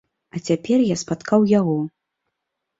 А 0.37 0.39
цяпер 0.47 0.79
я 0.93 0.97
спаткаў 1.03 1.47
яго. 1.53 1.79